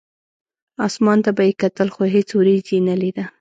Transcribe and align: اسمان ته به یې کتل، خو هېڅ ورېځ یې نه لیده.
اسمان 0.87 1.17
ته 1.25 1.31
به 1.37 1.43
یې 1.47 1.53
کتل، 1.61 1.87
خو 1.95 2.03
هېڅ 2.15 2.29
ورېځ 2.37 2.65
یې 2.73 2.79
نه 2.87 2.95
لیده. 3.01 3.23